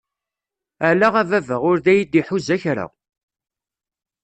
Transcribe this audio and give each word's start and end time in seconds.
Ala 0.89 1.09
a 1.21 1.23
baba 1.29 1.55
ur 1.69 1.77
d 1.85 1.85
ay-d-iḥuza 1.91 2.57
kra! 2.61 2.85